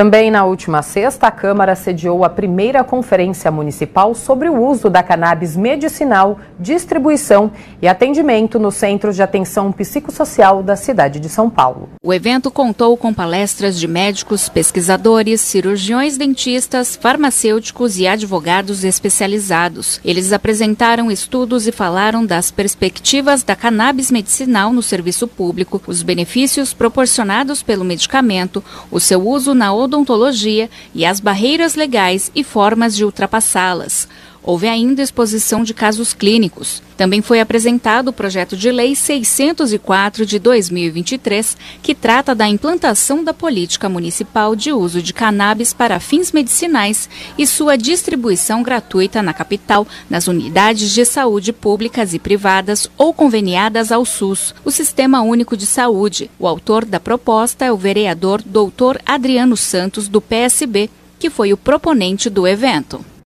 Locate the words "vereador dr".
57.76-58.98